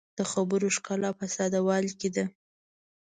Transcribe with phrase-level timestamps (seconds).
[0.17, 2.25] د خبرو ښکلا په ساده والي کې ده